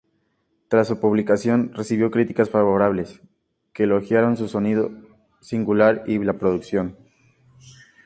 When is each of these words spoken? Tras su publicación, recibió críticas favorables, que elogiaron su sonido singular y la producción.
Tras 0.67 0.87
su 0.87 0.99
publicación, 0.99 1.73
recibió 1.75 2.09
críticas 2.09 2.49
favorables, 2.49 3.21
que 3.71 3.83
elogiaron 3.83 4.35
su 4.35 4.47
sonido 4.47 4.89
singular 5.41 6.03
y 6.07 6.17
la 6.17 6.39
producción. 6.39 6.97